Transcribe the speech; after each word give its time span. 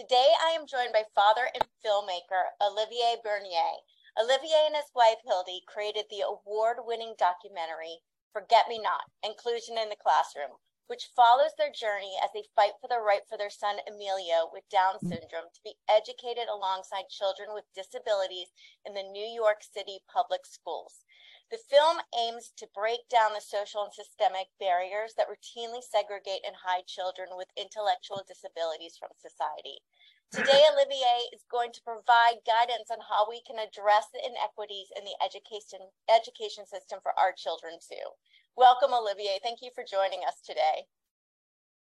Today 0.00 0.32
I 0.40 0.56
am 0.56 0.64
joined 0.64 0.96
by 0.96 1.04
father 1.14 1.52
and 1.52 1.68
filmmaker 1.84 2.56
Olivier 2.56 3.20
Bernier. 3.20 3.84
Olivier 4.16 4.64
and 4.64 4.74
his 4.74 4.88
wife 4.96 5.20
Hildy 5.28 5.60
created 5.68 6.06
the 6.08 6.24
award 6.24 6.88
winning 6.88 7.12
documentary 7.20 8.00
Forget 8.32 8.64
Me 8.66 8.80
Not 8.80 9.12
Inclusion 9.20 9.76
in 9.76 9.90
the 9.90 10.00
Classroom, 10.00 10.56
which 10.86 11.12
follows 11.14 11.52
their 11.58 11.68
journey 11.68 12.16
as 12.24 12.30
they 12.32 12.48
fight 12.56 12.80
for 12.80 12.88
the 12.88 12.96
right 12.96 13.28
for 13.28 13.36
their 13.36 13.52
son 13.52 13.76
Emilio 13.84 14.48
with 14.48 14.64
Down 14.72 14.96
mm. 14.96 15.00
syndrome 15.04 15.52
to 15.52 15.60
be 15.60 15.76
educated 15.84 16.48
alongside 16.48 17.12
children 17.12 17.52
with 17.52 17.68
disabilities 17.76 18.56
in 18.88 18.96
the 18.96 19.04
New 19.04 19.28
York 19.28 19.60
City 19.60 20.00
public 20.08 20.48
schools. 20.48 21.04
The 21.50 21.58
film 21.58 21.98
aims 22.14 22.54
to 22.62 22.70
break 22.70 23.10
down 23.10 23.34
the 23.34 23.42
social 23.42 23.82
and 23.82 23.90
systemic 23.92 24.54
barriers 24.62 25.18
that 25.18 25.26
routinely 25.26 25.82
segregate 25.82 26.46
and 26.46 26.54
hide 26.54 26.86
children 26.86 27.34
with 27.34 27.50
intellectual 27.58 28.22
disabilities 28.22 28.94
from 28.94 29.10
society. 29.18 29.82
Today, 30.30 30.62
Olivier 30.70 31.26
is 31.34 31.42
going 31.50 31.74
to 31.74 31.82
provide 31.82 32.46
guidance 32.46 32.86
on 32.86 33.02
how 33.02 33.26
we 33.26 33.42
can 33.42 33.58
address 33.58 34.06
the 34.14 34.22
inequities 34.22 34.94
in 34.94 35.02
the 35.02 35.18
education 35.18 35.90
education 36.06 36.70
system 36.70 37.02
for 37.02 37.10
our 37.18 37.34
children 37.34 37.82
too. 37.82 38.14
Welcome, 38.54 38.94
Olivier. 38.94 39.42
Thank 39.42 39.58
you 39.58 39.74
for 39.74 39.82
joining 39.82 40.22
us 40.22 40.38
today. 40.46 40.86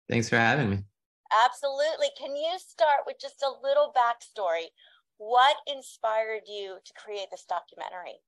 Thanks 0.04 0.28
for 0.28 0.36
having 0.36 0.68
me. 0.68 0.84
Absolutely. 1.32 2.12
Can 2.12 2.36
you 2.36 2.60
start 2.60 3.08
with 3.08 3.16
just 3.16 3.40
a 3.40 3.56
little 3.64 3.88
backstory? 3.96 4.76
What 5.16 5.56
inspired 5.64 6.44
you 6.44 6.76
to 6.84 6.92
create 6.92 7.32
this 7.32 7.48
documentary? 7.48 8.20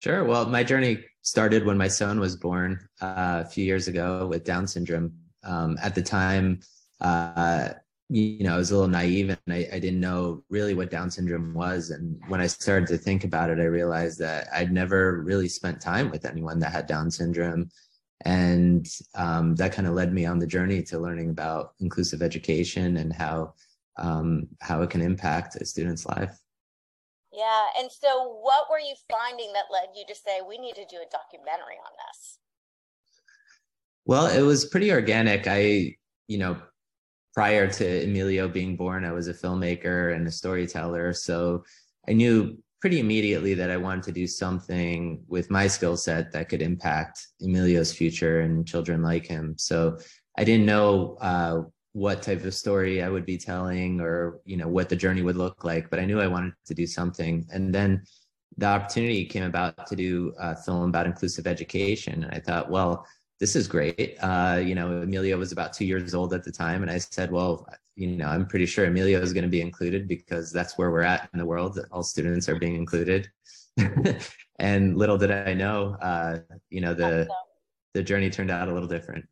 Sure. 0.00 0.24
Well, 0.24 0.46
my 0.46 0.62
journey 0.62 1.04
started 1.22 1.66
when 1.66 1.76
my 1.76 1.88
son 1.88 2.20
was 2.20 2.36
born 2.36 2.88
uh, 3.00 3.42
a 3.44 3.48
few 3.48 3.64
years 3.64 3.88
ago 3.88 4.26
with 4.26 4.44
Down 4.44 4.66
syndrome. 4.66 5.12
Um, 5.42 5.76
at 5.82 5.94
the 5.94 6.02
time, 6.02 6.60
uh, 7.00 7.70
you 8.08 8.42
know, 8.44 8.54
I 8.54 8.58
was 8.58 8.70
a 8.70 8.74
little 8.74 8.88
naive 8.88 9.28
and 9.28 9.38
I, 9.48 9.68
I, 9.72 9.78
didn't 9.78 10.00
know 10.00 10.42
really 10.48 10.74
what 10.74 10.90
Down 10.90 11.10
syndrome 11.10 11.52
was. 11.52 11.90
And 11.90 12.20
when 12.28 12.40
I 12.40 12.46
started 12.46 12.88
to 12.88 12.96
think 12.96 13.24
about 13.24 13.50
it, 13.50 13.58
I 13.58 13.64
realized 13.64 14.18
that 14.20 14.48
I'd 14.52 14.72
never 14.72 15.20
really 15.22 15.48
spent 15.48 15.80
time 15.80 16.10
with 16.10 16.24
anyone 16.24 16.58
that 16.60 16.72
had 16.72 16.86
Down 16.86 17.10
syndrome. 17.10 17.70
And 18.24 18.88
um, 19.14 19.54
that 19.56 19.72
kind 19.72 19.86
of 19.86 19.94
led 19.94 20.12
me 20.12 20.26
on 20.26 20.38
the 20.38 20.46
journey 20.46 20.82
to 20.84 20.98
learning 20.98 21.30
about 21.30 21.74
inclusive 21.80 22.22
education 22.22 22.96
and 22.96 23.12
how 23.12 23.54
um, 23.96 24.46
how 24.60 24.82
it 24.82 24.90
can 24.90 25.02
impact 25.02 25.56
a 25.56 25.64
student's 25.64 26.06
life. 26.06 26.38
Yeah. 27.38 27.66
And 27.78 27.88
so, 27.90 28.40
what 28.42 28.68
were 28.68 28.80
you 28.80 28.94
finding 29.08 29.52
that 29.52 29.66
led 29.72 29.90
you 29.96 30.04
to 30.08 30.14
say, 30.14 30.40
we 30.46 30.58
need 30.58 30.74
to 30.74 30.84
do 30.86 30.96
a 30.96 31.08
documentary 31.08 31.76
on 31.76 31.92
this? 32.08 32.38
Well, 34.06 34.26
it 34.26 34.42
was 34.42 34.64
pretty 34.64 34.90
organic. 34.90 35.46
I, 35.46 35.94
you 36.26 36.38
know, 36.38 36.56
prior 37.34 37.70
to 37.70 38.04
Emilio 38.04 38.48
being 38.48 38.74
born, 38.74 39.04
I 39.04 39.12
was 39.12 39.28
a 39.28 39.34
filmmaker 39.34 40.16
and 40.16 40.26
a 40.26 40.32
storyteller. 40.32 41.12
So 41.12 41.62
I 42.08 42.12
knew 42.12 42.58
pretty 42.80 42.98
immediately 42.98 43.54
that 43.54 43.70
I 43.70 43.76
wanted 43.76 44.02
to 44.04 44.12
do 44.12 44.26
something 44.26 45.22
with 45.28 45.48
my 45.48 45.68
skill 45.68 45.96
set 45.96 46.32
that 46.32 46.48
could 46.48 46.62
impact 46.62 47.24
Emilio's 47.40 47.92
future 47.92 48.40
and 48.40 48.66
children 48.66 49.00
like 49.00 49.26
him. 49.26 49.54
So 49.58 49.98
I 50.36 50.42
didn't 50.42 50.66
know 50.66 51.16
uh, 51.20 51.62
what 51.92 52.22
type 52.22 52.44
of 52.44 52.54
story 52.54 53.02
I 53.02 53.08
would 53.08 53.24
be 53.24 53.38
telling 53.38 54.00
or 54.00 54.40
you 54.44 54.56
know 54.56 54.68
what 54.68 54.88
the 54.88 54.96
journey 54.96 55.22
would 55.22 55.36
look 55.36 55.64
like, 55.64 55.90
but 55.90 55.98
I 55.98 56.04
knew 56.04 56.20
I 56.20 56.26
wanted 56.26 56.52
to 56.66 56.74
do 56.74 56.86
something. 56.86 57.46
And 57.52 57.74
then 57.74 58.02
the 58.56 58.66
opportunity 58.66 59.24
came 59.24 59.44
about 59.44 59.86
to 59.86 59.96
do 59.96 60.34
a 60.38 60.56
film 60.56 60.88
about 60.88 61.06
inclusive 61.06 61.46
education, 61.46 62.24
and 62.24 62.32
I 62.32 62.40
thought, 62.40 62.70
well, 62.70 63.06
this 63.40 63.54
is 63.54 63.68
great. 63.68 64.16
Uh, 64.20 64.60
you 64.64 64.74
know, 64.74 65.02
Emilio 65.02 65.38
was 65.38 65.52
about 65.52 65.72
two 65.72 65.84
years 65.84 66.14
old 66.14 66.34
at 66.34 66.44
the 66.44 66.52
time, 66.52 66.82
and 66.82 66.90
I 66.90 66.98
said, 66.98 67.30
well, 67.30 67.68
you 67.94 68.08
know, 68.16 68.28
I'm 68.28 68.46
pretty 68.46 68.66
sure 68.66 68.86
Emilio 68.86 69.20
is 69.20 69.32
going 69.32 69.42
to 69.42 69.50
be 69.50 69.60
included 69.60 70.06
because 70.06 70.52
that's 70.52 70.78
where 70.78 70.90
we're 70.90 71.02
at 71.02 71.28
in 71.32 71.38
the 71.38 71.46
world. 71.46 71.78
All 71.90 72.02
students 72.02 72.48
are 72.48 72.58
being 72.58 72.76
included. 72.76 73.28
and 74.58 74.96
little 74.96 75.18
did 75.18 75.30
I 75.30 75.54
know, 75.54 75.96
uh, 76.00 76.38
you 76.70 76.80
know, 76.80 76.94
the 76.94 77.28
the 77.94 78.02
journey 78.02 78.30
turned 78.30 78.50
out 78.50 78.68
a 78.68 78.72
little 78.72 78.88
different. 78.88 79.24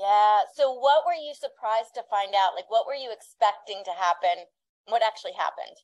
Yeah. 0.00 0.40
So 0.54 0.72
what 0.72 1.04
were 1.06 1.12
you 1.12 1.34
surprised 1.34 1.92
to 1.94 2.02
find 2.08 2.34
out? 2.34 2.54
Like 2.56 2.70
what 2.70 2.86
were 2.86 2.94
you 2.94 3.12
expecting 3.12 3.82
to 3.84 3.90
happen? 3.90 4.44
What 4.86 5.02
actually 5.04 5.32
happened? 5.36 5.76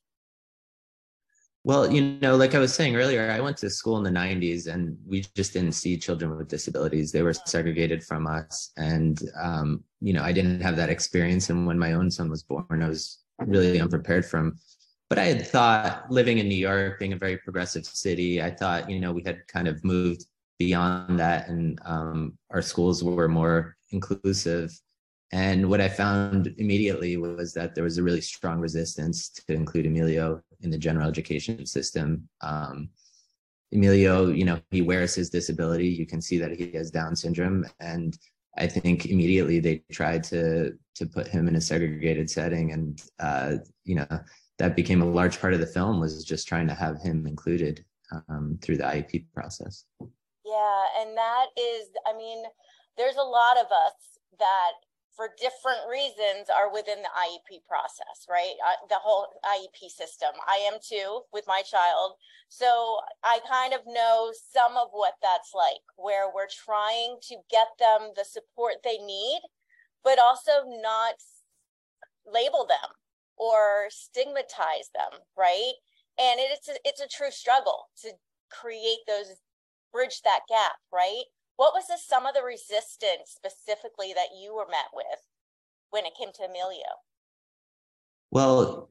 Well, 1.65 1.93
you 1.93 2.16
know, 2.21 2.37
like 2.37 2.55
I 2.55 2.60
was 2.60 2.72
saying 2.72 2.94
earlier, 2.94 3.28
I 3.28 3.41
went 3.41 3.56
to 3.59 3.69
school 3.69 3.99
in 3.99 4.05
the 4.05 4.19
90s 4.19 4.72
and 4.72 4.97
we 5.05 5.25
just 5.34 5.53
didn't 5.53 5.72
see 5.72 5.99
children 5.99 6.37
with 6.37 6.49
disabilities. 6.49 7.10
They 7.10 7.22
were 7.22 7.34
segregated 7.34 8.05
from 8.05 8.26
us. 8.28 8.71
And, 8.76 9.21
um, 9.43 9.82
you 10.00 10.12
know, 10.12 10.22
I 10.22 10.31
didn't 10.32 10.60
have 10.60 10.76
that 10.76 10.91
experience. 10.91 11.50
And 11.50 11.66
when 11.66 11.78
my 11.78 11.94
own 11.94 12.09
son 12.09 12.31
was 12.31 12.44
born, 12.44 12.82
I 12.82 12.88
was 12.88 13.19
really 13.41 13.81
unprepared 13.81 14.25
from. 14.25 14.56
But 15.10 15.19
I 15.19 15.25
had 15.25 15.47
thought 15.47 16.09
living 16.09 16.38
in 16.38 16.49
New 16.49 16.55
York, 16.55 17.00
being 17.00 17.12
a 17.12 17.19
very 17.19 17.37
progressive 17.37 17.84
city, 17.84 18.41
I 18.41 18.53
thought, 18.53 18.88
you 18.88 19.00
know, 19.00 19.12
we 19.12 19.25
had 19.25 19.47
kind 19.49 19.66
of 19.66 19.84
moved 19.84 20.25
beyond 20.59 21.19
that 21.19 21.49
and 21.49 21.81
um, 21.84 22.38
our 22.50 22.62
schools 22.62 23.03
were 23.05 23.28
more 23.28 23.75
inclusive. 23.91 24.78
And 25.32 25.69
what 25.69 25.80
I 25.80 25.88
found 25.88 26.54
immediately 26.58 27.16
was 27.16 27.52
that 27.54 27.74
there 27.74 27.84
was 27.84 27.98
a 27.98 28.02
really 28.02 28.20
strong 28.20 28.60
resistance 28.60 29.28
to 29.30 29.52
include 29.52 29.86
Emilio 29.86 30.41
in 30.60 30.70
the 30.70 30.78
general 30.78 31.08
education 31.08 31.66
system. 31.66 32.28
Um, 32.42 32.91
Emilio, 33.72 34.28
you 34.28 34.44
know, 34.44 34.60
he 34.70 34.82
wears 34.82 35.14
his 35.14 35.30
disability. 35.30 35.88
You 35.88 36.06
can 36.06 36.20
see 36.20 36.38
that 36.38 36.52
he 36.52 36.70
has 36.72 36.91
Down 36.91 37.16
syndrome, 37.16 37.66
and 37.80 38.16
I 38.56 38.69
think 38.69 39.06
immediately 39.06 39.58
they 39.58 39.82
tried 39.91 40.22
to 40.25 40.72
to 40.94 41.06
put 41.06 41.26
him 41.26 41.48
in 41.48 41.56
a 41.56 41.60
segregated 41.60 42.30
setting, 42.30 42.72
and 42.72 43.02
uh, 43.19 43.56
you 43.84 43.96
know 43.96 44.20
that 44.58 44.76
became 44.76 45.02
a 45.02 45.06
large 45.06 45.41
part 45.41 45.52
of 45.52 45.60
the 45.60 45.66
film 45.66 46.00
was 46.00 46.25
just 46.25 46.48
trying 46.48 46.69
to 46.69 46.75
have 46.75 47.00
him 47.02 47.26
included 47.26 47.84
um, 48.28 48.58
through 48.62 48.76
the 48.76 48.84
IEP 48.84 49.26
process. 49.34 49.84
Yeah, 50.00 50.82
and 51.00 51.16
that 51.16 51.46
is, 51.58 51.88
I 52.06 52.16
mean, 52.16 52.44
there's 52.96 53.16
a 53.16 53.22
lot 53.22 53.56
of 53.58 53.66
us 53.66 54.18
that 54.38 54.72
for 55.16 55.32
different 55.40 55.80
reasons 55.88 56.52
are 56.52 56.70
within 56.70 57.00
the 57.00 57.08
IEP 57.08 57.64
process, 57.66 58.28
right? 58.28 58.52
Uh, 58.60 58.86
the 58.88 59.00
whole 59.00 59.26
IEP 59.44 59.88
system. 59.88 60.28
I 60.46 60.68
am 60.70 60.78
too 60.78 61.22
with 61.32 61.44
my 61.48 61.62
child. 61.62 62.12
So 62.48 62.98
I 63.24 63.40
kind 63.48 63.72
of 63.72 63.80
know 63.86 64.32
some 64.52 64.76
of 64.76 64.88
what 64.92 65.14
that's 65.22 65.52
like, 65.54 65.80
where 65.96 66.28
we're 66.28 66.52
trying 66.52 67.16
to 67.28 67.36
get 67.50 67.68
them 67.80 68.12
the 68.14 68.24
support 68.24 68.84
they 68.84 68.98
need, 68.98 69.40
but 70.04 70.18
also 70.18 70.68
not 70.82 71.14
label 72.30 72.66
them 72.68 72.92
or 73.38 73.88
stigmatize 73.88 74.92
them, 74.94 75.20
right? 75.36 75.72
And 76.18 76.40
it's 76.40 76.68
a, 76.68 76.76
it's 76.84 77.00
a 77.00 77.08
true 77.08 77.30
struggle 77.30 77.88
to 78.02 78.12
create 78.50 79.00
those 79.06 79.36
bridge 79.92 80.20
that 80.24 80.40
gap, 80.48 80.76
right? 80.92 81.24
What 81.56 81.72
was 81.75 81.87
the, 81.89 81.97
some 81.99 82.27
of 82.27 82.34
the 82.34 82.43
resistance 82.43 83.34
specifically 83.34 84.12
that 84.15 84.39
you 84.39 84.55
were 84.55 84.67
met 84.71 84.91
with 84.94 85.21
when 85.91 86.05
it 86.05 86.12
came 86.19 86.33
to 86.33 86.44
Emilio? 86.44 87.00
Well, 88.31 88.91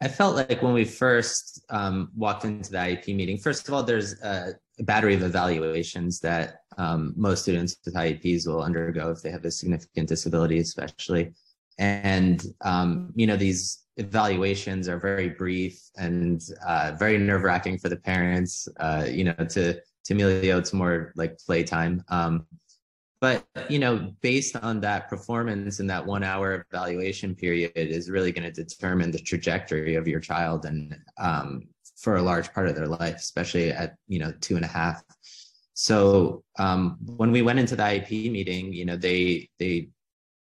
I 0.00 0.08
felt 0.08 0.36
like 0.36 0.62
when 0.62 0.74
we 0.74 0.84
first 0.84 1.64
um, 1.70 2.10
walked 2.14 2.44
into 2.44 2.70
the 2.70 2.78
IEP 2.78 3.14
meeting, 3.14 3.38
first 3.38 3.66
of 3.66 3.74
all, 3.74 3.82
there's 3.82 4.20
a, 4.22 4.54
battery 4.80 5.14
of 5.14 5.22
evaluations 5.22 6.20
that 6.20 6.56
um, 6.76 7.14
most 7.16 7.40
students 7.40 7.78
with 7.86 7.94
IEPs 7.94 8.46
will 8.46 8.62
undergo 8.62 9.10
if 9.10 9.22
they 9.22 9.30
have 9.30 9.42
a 9.46 9.50
significant 9.50 10.06
disability, 10.06 10.58
especially. 10.58 11.32
And, 11.78 12.44
um, 12.60 13.10
you 13.14 13.26
know, 13.26 13.38
these 13.38 13.84
evaluations 13.96 14.86
are 14.86 14.98
very 14.98 15.30
brief 15.30 15.80
and 15.96 16.42
uh, 16.66 16.92
very 16.98 17.16
nerve 17.16 17.42
wracking 17.42 17.78
for 17.78 17.88
the 17.88 17.96
parents, 17.96 18.68
uh, 18.78 19.06
you 19.08 19.24
know, 19.24 19.32
to 19.32 19.80
to 20.06 20.14
Emilio, 20.14 20.58
it's 20.58 20.72
more 20.72 21.12
like 21.16 21.38
playtime. 21.38 22.04
Um, 22.08 22.46
but 23.20 23.46
you 23.68 23.78
know, 23.78 24.12
based 24.20 24.56
on 24.56 24.80
that 24.80 25.08
performance 25.08 25.80
and 25.80 25.88
that 25.88 26.04
one 26.04 26.22
hour 26.22 26.66
evaluation 26.70 27.34
period 27.34 27.72
is 27.74 28.10
really 28.10 28.30
going 28.30 28.50
to 28.50 28.64
determine 28.64 29.10
the 29.10 29.18
trajectory 29.18 29.94
of 29.94 30.06
your 30.06 30.20
child 30.20 30.66
and 30.66 30.96
um, 31.18 31.62
for 31.96 32.16
a 32.16 32.22
large 32.22 32.52
part 32.52 32.68
of 32.68 32.76
their 32.76 32.86
life, 32.86 33.16
especially 33.16 33.70
at 33.70 33.96
you 34.06 34.18
know 34.18 34.32
two 34.40 34.56
and 34.56 34.64
a 34.64 34.68
half. 34.68 35.02
So 35.72 36.44
um, 36.58 36.98
when 37.04 37.32
we 37.32 37.42
went 37.42 37.58
into 37.58 37.76
the 37.76 37.82
IEP 37.82 38.30
meeting, 38.30 38.72
you 38.72 38.84
know, 38.84 38.96
they 38.96 39.48
they 39.58 39.88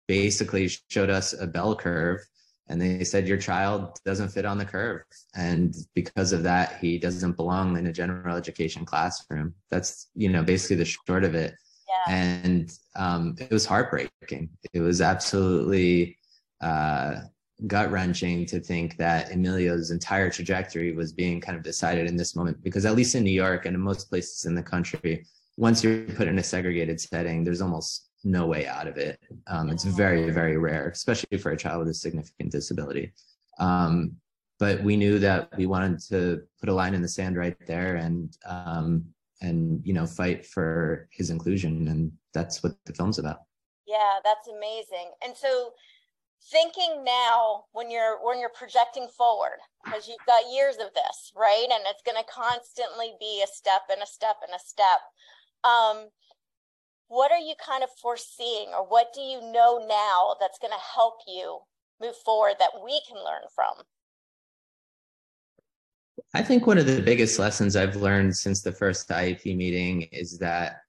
basically 0.07 0.71
showed 0.89 1.11
us 1.11 1.35
a 1.39 1.47
bell 1.47 1.75
curve 1.75 2.21
and 2.69 2.81
they 2.81 3.05
said 3.05 3.26
your 3.26 3.38
child 3.38 3.99
doesn't 4.05 4.29
fit 4.29 4.44
on 4.44 4.59
the 4.59 4.65
curve. 4.65 5.03
And 5.35 5.75
because 5.94 6.32
of 6.32 6.43
that 6.43 6.79
he 6.81 6.99
doesn't 6.99 7.37
belong 7.37 7.76
in 7.76 7.87
a 7.87 7.93
general 7.93 8.37
education 8.37 8.85
classroom. 8.85 9.55
That's 9.70 10.09
you 10.15 10.29
know 10.29 10.43
basically 10.43 10.76
the 10.76 10.85
short 10.85 11.25
of 11.25 11.35
it. 11.35 11.55
Yeah. 11.88 12.15
and 12.15 12.79
um, 12.97 13.35
it 13.38 13.50
was 13.50 13.65
heartbreaking. 13.65 14.50
It 14.75 14.81
was 14.81 15.00
absolutely 15.00 16.19
uh, 16.61 17.20
gut 17.67 17.91
wrenching 17.91 18.44
to 18.47 18.61
think 18.61 18.99
that 18.99 19.32
emilio's 19.32 19.91
entire 19.91 20.31
trajectory 20.31 20.93
was 20.93 21.12
being 21.12 21.41
kind 21.41 21.56
of 21.56 21.64
decided 21.64 22.06
in 22.06 22.17
this 22.17 22.37
moment. 22.37 22.62
Because 22.62 22.85
at 22.85 22.94
least 22.94 23.14
in 23.14 23.25
new 23.25 23.31
york 23.31 23.64
and 23.64 23.75
in 23.75 23.81
most 23.81 24.11
places 24.11 24.44
in 24.44 24.55
the 24.55 24.62
country 24.62 25.26
once 25.56 25.82
you're 25.82 26.05
put 26.05 26.29
in 26.29 26.38
a 26.38 26.43
segregated 26.43 27.00
setting 27.00 27.43
there's 27.43 27.61
almost 27.61 28.08
no 28.29 28.47
way 28.47 28.67
out 28.67 28.87
of 28.87 28.97
it. 28.97 29.19
Um, 29.47 29.71
it's 29.71 29.85
very, 29.85 30.31
very 30.31 30.57
rare, 30.57 30.89
especially 30.91 31.39
for 31.39 31.53
a 31.53 31.57
child 31.57 31.81
with 31.81 31.89
a 31.89 31.95
significant 31.95 32.53
disability. 32.53 33.13
Um, 33.59 34.17
but 34.59 34.83
we 34.83 34.97
knew 34.97 35.19
that 35.21 35.57
we 35.57 35.67
wanted 35.67 36.01
to 36.09 36.43
put 36.61 36.69
a 36.69 36.75
line 36.75 36.95
in 36.95 37.03
the 37.03 37.09
sand 37.09 37.37
right 37.37 37.57
there 37.67 37.97
and 37.97 38.37
um, 38.45 39.05
and 39.41 39.81
you 39.85 39.93
know 39.93 40.05
fight 40.05 40.45
for 40.45 41.09
his 41.13 41.31
inclusion, 41.31 41.89
and 41.89 42.13
that's 42.35 42.63
what 42.63 42.75
the 42.85 42.93
film's 42.93 43.19
about. 43.19 43.43
Yeah, 43.87 44.19
that's 44.25 44.49
amazing. 44.49 45.13
And 45.25 45.37
so, 45.37 45.73
thinking 46.51 47.05
now 47.05 47.65
when 47.73 47.89
you're 47.89 48.19
when 48.25 48.41
you're 48.41 48.51
projecting 48.51 49.07
forward, 49.17 49.59
because 49.85 50.09
you've 50.09 50.27
got 50.27 50.53
years 50.53 50.75
of 50.77 50.93
this, 50.93 51.33
right, 51.37 51.69
and 51.71 51.85
it's 51.87 52.03
going 52.03 52.19
to 52.19 52.29
constantly 52.31 53.15
be 53.21 53.43
a 53.45 53.47
step 53.47 53.83
and 53.93 54.03
a 54.03 54.07
step 54.07 54.37
and 54.43 54.55
a 54.55 54.59
step. 54.59 55.01
Um, 55.63 56.09
what 57.09 57.33
are 57.33 57.39
you 57.39 57.55
kind 57.65 57.83
of 57.83 57.89
foreseeing 58.01 58.69
or 58.75 58.87
what 58.87 59.13
do 59.15 59.21
you 59.21 59.41
know 59.41 59.85
now 59.89 60.37
that's 60.39 60.59
going 60.59 60.73
to 60.73 60.95
help 60.95 61.15
you 61.27 61.59
move 62.01 62.15
forward 62.25 62.55
that 62.59 62.71
we 62.85 63.01
can 63.09 63.17
learn 63.17 63.43
from? 63.55 63.85
I 66.35 66.43
think 66.43 66.67
one 66.67 66.79
of 66.79 66.87
the 66.87 67.01
biggest 67.01 67.39
lessons 67.39 67.75
I've 67.75 67.97
learned 67.97 68.37
since 68.37 68.63
the 68.63 68.73
first 68.73 69.09
IEP 69.09 69.57
meeting 69.57 70.03
is 70.13 70.39
that 70.39 70.83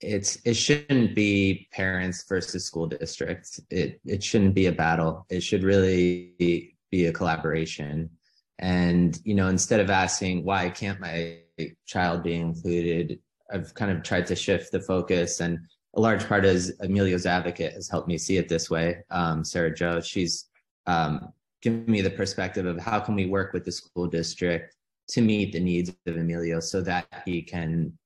it's 0.00 0.38
it 0.44 0.54
shouldn't 0.54 1.14
be 1.14 1.68
parents 1.72 2.24
versus 2.28 2.64
school 2.64 2.86
districts. 2.86 3.60
It 3.70 4.00
it 4.04 4.22
shouldn't 4.22 4.54
be 4.54 4.66
a 4.66 4.72
battle. 4.72 5.26
It 5.28 5.42
should 5.42 5.62
really 5.62 6.34
be, 6.38 6.76
be 6.90 7.06
a 7.06 7.12
collaboration. 7.12 8.10
And 8.58 9.18
you 9.24 9.34
know, 9.34 9.48
instead 9.48 9.80
of 9.80 9.90
asking 9.90 10.44
why 10.44 10.70
can't 10.70 11.00
my 11.00 11.38
child 11.86 12.22
be 12.22 12.34
included, 12.34 13.20
I've 13.52 13.74
kind 13.74 13.90
of 13.90 14.02
tried 14.02 14.26
to 14.26 14.36
shift 14.36 14.72
the 14.72 14.80
focus 14.80 15.40
and 15.40 15.58
a 15.96 16.00
large 16.00 16.26
part 16.28 16.44
is 16.44 16.74
Emilio's 16.80 17.24
advocate 17.24 17.72
has 17.72 17.88
helped 17.88 18.06
me 18.06 18.18
see 18.18 18.36
it 18.36 18.48
this 18.48 18.68
way. 18.68 18.98
Um, 19.10 19.42
Sarah 19.42 19.74
Joe, 19.74 20.00
she's 20.00 20.46
um, 20.86 21.32
given 21.62 21.86
me 21.86 22.02
the 22.02 22.10
perspective 22.10 22.66
of 22.66 22.78
how 22.78 23.00
can 23.00 23.14
we 23.14 23.26
work 23.26 23.54
with 23.54 23.64
the 23.64 23.72
school 23.72 24.06
district 24.06 24.76
to 25.08 25.22
meet 25.22 25.52
the 25.52 25.60
needs 25.60 25.88
of 25.88 26.16
Emilio 26.16 26.60
so 26.60 26.82
that 26.82 27.06
he 27.24 27.40
can 27.40 27.96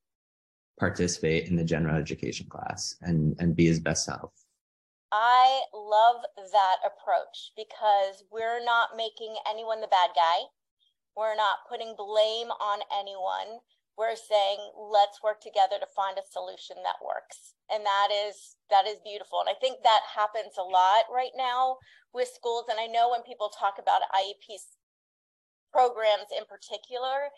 participate 0.79 1.49
in 1.49 1.57
the 1.57 1.65
general 1.65 1.97
education 1.97 2.47
class 2.49 2.95
and, 3.03 3.35
and 3.41 3.57
be 3.57 3.67
his 3.67 3.81
best 3.81 4.05
self. 4.05 4.33
I 5.13 5.63
love 5.75 6.23
that 6.53 6.77
approach 6.87 7.53
because 7.57 8.23
we're 8.31 8.65
not 8.65 8.91
making 8.97 9.35
anyone 9.51 9.81
the 9.81 9.89
bad 9.89 10.11
guy. 10.15 10.47
We're 11.17 11.35
not 11.35 11.69
putting 11.69 11.95
blame 11.99 12.49
on 12.49 12.79
anyone 12.97 13.59
we're 13.99 14.17
saying 14.17 14.59
let's 14.77 15.23
work 15.23 15.41
together 15.41 15.77
to 15.79 15.97
find 15.97 16.17
a 16.17 16.25
solution 16.31 16.77
that 16.83 17.03
works. 17.05 17.55
And 17.69 17.85
that 17.85 18.09
is 18.11 18.57
that 18.71 18.87
is 18.87 18.99
beautiful. 19.05 19.41
And 19.41 19.51
i 19.51 19.59
think 19.59 19.83
that 19.83 20.03
happens 20.15 20.57
a 20.59 20.67
lot 20.67 21.11
right 21.13 21.35
now 21.37 21.77
with 22.13 22.29
schools. 22.29 22.67
And 22.71 22.81
i 22.81 22.87
know 22.87 23.11
when 23.11 23.23
people 23.23 23.51
talk 23.51 23.77
about 23.79 24.07
iep 24.15 24.47
programs 25.73 26.35
in 26.35 26.45
particular 26.51 27.31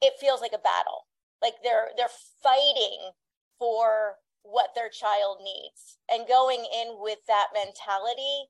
it 0.00 0.20
feels 0.20 0.40
like 0.40 0.52
a 0.52 0.64
battle. 0.64 1.08
Like 1.42 1.60
they're 1.62 1.92
they're 1.96 2.12
fighting 2.42 3.12
for 3.58 4.16
what 4.42 4.70
their 4.74 4.88
child 4.88 5.38
needs 5.44 5.98
and 6.10 6.28
going 6.28 6.64
in 6.64 6.96
with 6.98 7.18
that 7.28 7.48
mentality 7.52 8.48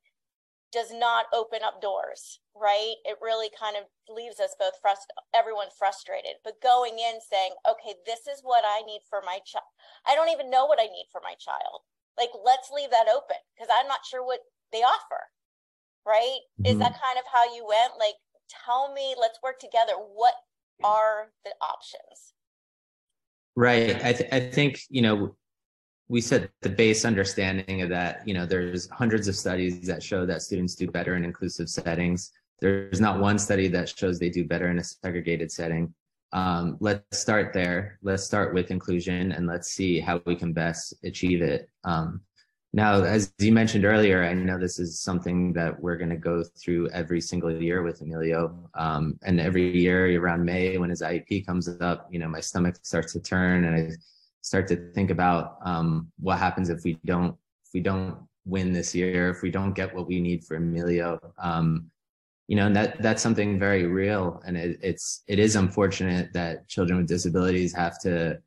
does 0.72 0.92
not 0.92 1.26
open 1.34 1.60
up 1.64 1.82
doors, 1.82 2.38
right? 2.54 2.94
It 3.04 3.18
really 3.20 3.50
kind 3.58 3.76
of 3.76 3.84
leaves 4.08 4.38
us 4.38 4.54
both 4.58 4.74
frust- 4.84 5.10
everyone 5.34 5.68
frustrated. 5.76 6.38
But 6.44 6.62
going 6.62 6.98
in 6.98 7.18
saying, 7.20 7.52
okay, 7.68 7.98
this 8.06 8.26
is 8.26 8.40
what 8.42 8.64
I 8.64 8.82
need 8.86 9.00
for 9.08 9.22
my 9.24 9.38
child. 9.44 9.66
I 10.06 10.14
don't 10.14 10.30
even 10.30 10.50
know 10.50 10.66
what 10.66 10.80
I 10.80 10.86
need 10.86 11.06
for 11.10 11.20
my 11.22 11.34
child. 11.38 11.82
Like, 12.18 12.30
let's 12.44 12.70
leave 12.70 12.90
that 12.90 13.10
open 13.12 13.36
because 13.54 13.70
I'm 13.72 13.88
not 13.88 14.06
sure 14.08 14.24
what 14.24 14.40
they 14.72 14.82
offer, 14.82 15.22
right? 16.06 16.40
Mm-hmm. 16.60 16.66
Is 16.66 16.78
that 16.78 16.94
kind 16.94 17.18
of 17.18 17.24
how 17.32 17.54
you 17.54 17.66
went? 17.66 17.98
Like, 17.98 18.14
tell 18.64 18.92
me, 18.92 19.14
let's 19.18 19.38
work 19.42 19.58
together. 19.58 19.94
What 19.94 20.34
are 20.84 21.32
the 21.44 21.52
options? 21.60 22.34
Right. 23.56 23.96
I, 24.04 24.12
th- 24.12 24.32
I 24.32 24.40
think, 24.40 24.80
you 24.88 25.02
know, 25.02 25.36
we 26.10 26.20
set 26.20 26.50
the 26.60 26.68
base 26.68 27.04
understanding 27.04 27.82
of 27.82 27.88
that 27.88 28.26
you 28.26 28.34
know 28.34 28.44
there's 28.44 28.90
hundreds 28.90 29.28
of 29.28 29.36
studies 29.36 29.86
that 29.86 30.02
show 30.02 30.26
that 30.26 30.42
students 30.42 30.74
do 30.74 30.88
better 30.88 31.14
in 31.14 31.24
inclusive 31.24 31.68
settings. 31.68 32.32
There's 32.60 33.00
not 33.00 33.20
one 33.20 33.38
study 33.38 33.68
that 33.68 33.88
shows 33.88 34.18
they 34.18 34.28
do 34.28 34.44
better 34.44 34.68
in 34.70 34.80
a 34.80 34.84
segregated 34.84 35.50
setting. 35.52 35.94
Um, 36.32 36.76
let's 36.80 37.18
start 37.18 37.52
there. 37.52 37.98
Let's 38.02 38.24
start 38.24 38.52
with 38.52 38.70
inclusion 38.70 39.32
and 39.32 39.46
let's 39.46 39.68
see 39.70 40.00
how 40.00 40.20
we 40.26 40.34
can 40.34 40.52
best 40.52 40.94
achieve 41.04 41.42
it. 41.42 41.70
Um, 41.84 42.20
now 42.72 43.02
as 43.02 43.32
you 43.40 43.50
mentioned 43.50 43.84
earlier 43.84 44.22
i 44.22 44.32
know 44.32 44.56
this 44.56 44.78
is 44.78 45.00
something 45.00 45.52
that 45.52 45.72
we're 45.80 45.96
going 45.96 46.08
to 46.08 46.16
go 46.16 46.44
through 46.56 46.88
every 46.90 47.20
single 47.20 47.50
year 47.50 47.82
with 47.82 48.00
emilio. 48.00 48.70
Um, 48.74 49.18
and 49.24 49.40
every 49.40 49.76
year 49.76 50.20
around 50.20 50.44
may 50.44 50.78
when 50.78 50.90
his 50.90 51.02
iep 51.02 51.46
comes 51.46 51.68
up 51.80 52.06
you 52.12 52.20
know 52.20 52.28
my 52.28 52.38
stomach 52.38 52.76
starts 52.82 53.12
to 53.14 53.20
turn 53.20 53.64
and 53.64 53.74
i 53.74 53.90
start 54.42 54.66
to 54.68 54.76
think 54.92 55.10
about 55.10 55.56
um, 55.64 56.10
what 56.18 56.38
happens 56.38 56.70
if 56.70 56.84
we 56.84 56.98
don't 57.04 57.36
if 57.64 57.74
we 57.74 57.80
don't 57.80 58.16
win 58.44 58.72
this 58.72 58.94
year, 58.94 59.30
if 59.30 59.42
we 59.42 59.50
don't 59.50 59.74
get 59.74 59.94
what 59.94 60.06
we 60.06 60.20
need 60.20 60.44
for 60.44 60.56
Emilio. 60.56 61.20
Um, 61.38 61.90
you 62.48 62.56
know, 62.56 62.72
that 62.72 63.00
that's 63.00 63.22
something 63.22 63.60
very 63.60 63.86
real, 63.86 64.42
and 64.44 64.56
it, 64.56 64.78
it's 64.82 65.22
it 65.28 65.38
is 65.38 65.54
unfortunate 65.54 66.32
that 66.32 66.66
children 66.66 66.98
with 66.98 67.06
disabilities 67.06 67.72
have 67.74 68.00
to 68.00 68.40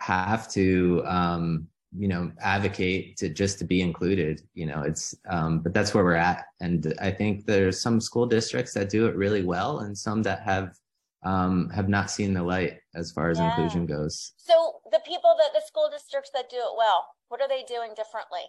have 0.00 0.50
to 0.50 1.02
um, 1.06 1.66
you 1.96 2.08
know 2.08 2.30
advocate 2.40 3.16
to 3.16 3.30
just 3.30 3.58
to 3.60 3.64
be 3.64 3.80
included. 3.80 4.42
You 4.52 4.66
know, 4.66 4.82
it's 4.82 5.14
um, 5.30 5.60
but 5.60 5.72
that's 5.72 5.94
where 5.94 6.04
we're 6.04 6.14
at, 6.14 6.44
and 6.60 6.92
I 7.00 7.10
think 7.10 7.46
there's 7.46 7.80
some 7.80 8.02
school 8.02 8.26
districts 8.26 8.74
that 8.74 8.90
do 8.90 9.06
it 9.06 9.16
really 9.16 9.44
well, 9.44 9.78
and 9.78 9.96
some 9.96 10.22
that 10.24 10.42
have 10.42 10.76
um, 11.22 11.70
have 11.70 11.88
not 11.88 12.10
seen 12.10 12.34
the 12.34 12.42
light 12.42 12.80
as 12.98 13.12
far 13.12 13.30
as 13.30 13.38
yeah. 13.38 13.48
inclusion 13.48 13.86
goes. 13.86 14.32
So 14.36 14.80
the 14.90 15.00
people 15.06 15.34
that 15.38 15.50
the 15.54 15.64
school 15.66 15.88
districts 15.90 16.30
that 16.34 16.50
do 16.50 16.56
it 16.56 16.76
well, 16.76 17.06
what 17.28 17.40
are 17.40 17.48
they 17.48 17.62
doing 17.62 17.90
differently? 17.96 18.42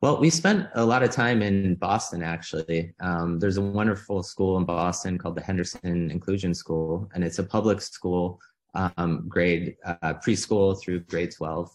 Well, 0.00 0.20
we 0.20 0.28
spent 0.28 0.68
a 0.74 0.84
lot 0.84 1.02
of 1.02 1.10
time 1.10 1.40
in 1.40 1.76
Boston, 1.76 2.22
actually. 2.22 2.92
Um, 3.00 3.38
there's 3.38 3.56
a 3.56 3.62
wonderful 3.62 4.22
school 4.22 4.58
in 4.58 4.64
Boston 4.64 5.16
called 5.16 5.36
the 5.36 5.40
Henderson 5.40 6.10
Inclusion 6.10 6.52
School, 6.52 7.08
and 7.14 7.24
it's 7.24 7.38
a 7.38 7.42
public 7.42 7.80
school, 7.80 8.38
um, 8.74 9.24
grade 9.28 9.76
uh, 9.86 10.14
preschool 10.14 10.78
through 10.78 11.00
grade 11.00 11.32
12. 11.34 11.70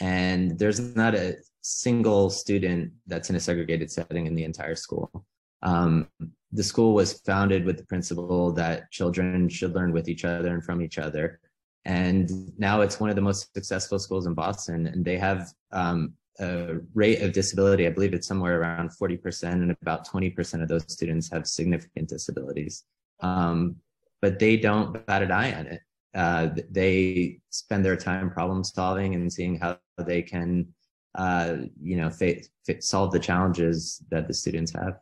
And 0.00 0.58
there's 0.58 0.94
not 0.94 1.14
a 1.14 1.38
single 1.62 2.30
student 2.30 2.92
that's 3.06 3.30
in 3.30 3.36
a 3.36 3.40
segregated 3.40 3.90
setting 3.90 4.26
in 4.26 4.34
the 4.34 4.44
entire 4.44 4.76
school. 4.76 5.10
Um, 5.62 6.08
the 6.52 6.62
school 6.62 6.94
was 6.94 7.14
founded 7.20 7.64
with 7.64 7.78
the 7.78 7.84
principle 7.84 8.52
that 8.52 8.90
children 8.90 9.48
should 9.48 9.74
learn 9.74 9.92
with 9.92 10.08
each 10.08 10.24
other 10.24 10.52
and 10.52 10.64
from 10.64 10.82
each 10.82 10.98
other. 10.98 11.40
And 11.84 12.30
now 12.58 12.82
it's 12.82 13.00
one 13.00 13.10
of 13.10 13.16
the 13.16 13.22
most 13.22 13.52
successful 13.54 13.98
schools 13.98 14.26
in 14.26 14.34
Boston, 14.34 14.86
and 14.86 15.04
they 15.04 15.18
have 15.18 15.48
um, 15.72 16.12
a 16.38 16.76
rate 16.94 17.22
of 17.22 17.32
disability. 17.32 17.86
I 17.86 17.90
believe 17.90 18.14
it's 18.14 18.28
somewhere 18.28 18.60
around 18.60 18.90
40%, 18.90 19.52
and 19.52 19.76
about 19.82 20.06
20% 20.06 20.62
of 20.62 20.68
those 20.68 20.84
students 20.92 21.30
have 21.32 21.46
significant 21.46 22.08
disabilities. 22.08 22.84
Um, 23.20 23.76
but 24.20 24.38
they 24.38 24.56
don't 24.56 25.04
bat 25.06 25.22
an 25.22 25.32
eye 25.32 25.54
on 25.54 25.66
it. 25.66 25.80
Uh, 26.14 26.48
they 26.70 27.40
spend 27.50 27.84
their 27.84 27.96
time 27.96 28.30
problem 28.30 28.62
solving 28.62 29.14
and 29.14 29.32
seeing 29.32 29.58
how 29.58 29.78
they 29.98 30.22
can, 30.22 30.66
uh, 31.16 31.56
you 31.80 31.96
know, 31.96 32.10
fa- 32.10 32.42
fa- 32.66 32.80
solve 32.80 33.12
the 33.12 33.18
challenges 33.18 34.02
that 34.10 34.28
the 34.28 34.34
students 34.34 34.72
have. 34.72 34.98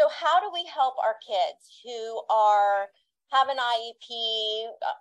So, 0.00 0.08
how 0.08 0.40
do 0.40 0.48
we 0.50 0.64
help 0.64 0.94
our 1.04 1.16
kids 1.20 1.68
who 1.84 2.22
are 2.30 2.88
have 3.32 3.50
an 3.50 3.58
IEP, 3.58 4.68
uh, 4.80 4.96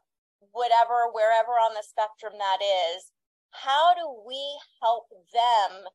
whatever, 0.52 1.08
wherever 1.14 1.52
on 1.52 1.74
the 1.74 1.84
spectrum 1.88 2.34
that 2.38 2.58
is? 2.62 3.10
How 3.52 3.94
do 3.96 4.24
we 4.28 4.60
help 4.82 5.06
them 5.32 5.86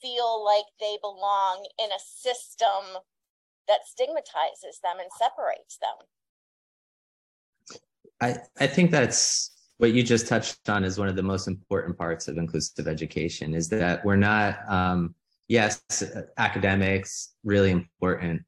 feel 0.00 0.42
like 0.42 0.64
they 0.80 0.96
belong 1.02 1.68
in 1.78 1.90
a 1.92 2.00
system 2.00 3.02
that 3.68 3.80
stigmatizes 3.84 4.80
them 4.82 4.96
and 5.00 5.10
separates 5.18 5.76
them? 5.76 6.06
I, 8.22 8.36
I 8.58 8.66
think 8.66 8.90
that's 8.90 9.50
what 9.76 9.92
you 9.92 10.02
just 10.02 10.26
touched 10.28 10.66
on 10.70 10.84
is 10.84 10.98
one 10.98 11.08
of 11.08 11.16
the 11.16 11.22
most 11.22 11.46
important 11.46 11.98
parts 11.98 12.26
of 12.26 12.38
inclusive 12.38 12.88
education 12.88 13.52
is 13.52 13.68
that 13.68 14.02
we're 14.02 14.16
not 14.16 14.56
um, 14.66 15.14
yes 15.50 15.82
academics 16.38 17.34
really 17.44 17.70
important 17.70 18.40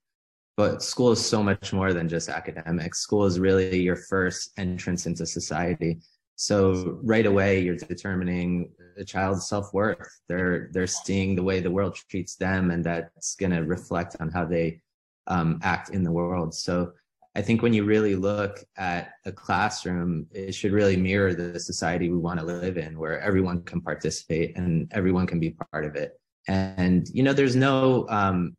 but 0.57 0.83
school 0.83 1.13
is 1.13 1.25
so 1.25 1.43
much 1.43 1.73
more 1.73 1.93
than 1.93 2.09
just 2.09 2.29
academics. 2.29 3.01
School 3.01 3.25
is 3.25 3.41
really 3.41 3.81
your 3.81 3.97
first 3.97 4.53
entrance 4.59 5.07
into 5.07 5.25
society. 5.27 6.01
So 6.37 6.99
right 7.03 7.27
away 7.27 7.61
you're 7.61 7.77
determining 7.77 8.71
a 8.97 9.05
child's 9.05 9.49
self-worth. 9.49 10.21
They're 10.29 10.69
they're 10.73 10.87
seeing 10.87 11.35
the 11.35 11.43
way 11.43 11.61
the 11.61 11.71
world 11.71 11.95
treats 12.11 12.37
them 12.37 12.71
and 12.71 12.85
that's 12.85 13.35
going 13.37 13.53
to 13.53 13.61
reflect 13.61 14.17
on 14.21 14.31
how 14.31 14.45
they 14.45 14.81
um, 15.27 15.59
act 15.63 15.91
in 15.91 16.03
the 16.03 16.13
world. 16.13 16.55
So 16.55 16.93
I 17.35 17.41
think 17.41 17.63
when 17.63 17.73
you 17.73 17.85
really 17.85 18.15
look 18.15 18.63
at 18.77 19.13
a 19.25 19.33
classroom, 19.33 20.27
it 20.33 20.53
should 20.53 20.73
really 20.73 20.97
mirror 20.97 21.33
the 21.35 21.59
society 21.59 22.11
we 22.11 22.19
want 22.19 22.39
to 22.41 22.45
live 22.45 22.77
in, 22.77 22.99
where 22.99 23.19
everyone 23.21 23.63
can 23.63 23.81
participate 23.81 24.55
and 24.57 24.87
everyone 24.93 25.27
can 25.27 25.41
be 25.41 25.57
part 25.73 25.87
of 25.87 25.97
it. 25.97 26.21
And 26.49 27.09
you 27.13 27.23
know, 27.23 27.33
there's 27.33 27.57
no 27.57 28.07
um, 28.09 28.57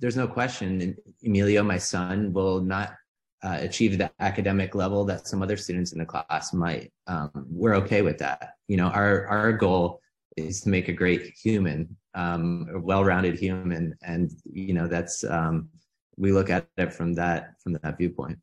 there's 0.00 0.16
no 0.16 0.26
question. 0.26 0.96
Emilio, 1.24 1.62
my 1.62 1.78
son, 1.78 2.32
will 2.32 2.60
not 2.60 2.94
uh, 3.42 3.58
achieve 3.60 3.98
the 3.98 4.10
academic 4.20 4.74
level 4.74 5.04
that 5.04 5.26
some 5.26 5.42
other 5.42 5.56
students 5.56 5.92
in 5.92 5.98
the 5.98 6.04
class 6.04 6.52
might. 6.52 6.92
Um, 7.06 7.46
we're 7.48 7.74
okay 7.76 8.02
with 8.02 8.18
that. 8.18 8.54
You 8.68 8.76
know, 8.76 8.88
our 8.88 9.26
our 9.26 9.52
goal 9.52 10.00
is 10.36 10.60
to 10.62 10.68
make 10.68 10.88
a 10.88 10.92
great 10.92 11.34
human, 11.42 11.96
um, 12.14 12.68
a 12.74 12.78
well-rounded 12.78 13.38
human, 13.38 13.96
and 14.02 14.30
you 14.44 14.74
know 14.74 14.86
that's 14.86 15.24
um, 15.24 15.68
we 16.16 16.32
look 16.32 16.50
at 16.50 16.66
it 16.76 16.92
from 16.92 17.14
that 17.14 17.54
from 17.62 17.74
that 17.74 17.96
viewpoint. 17.98 18.38